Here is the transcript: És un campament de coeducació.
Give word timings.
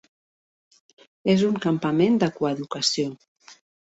És 1.33 1.43
un 1.49 1.59
campament 1.67 2.17
de 2.25 2.29
coeducació. 2.39 3.13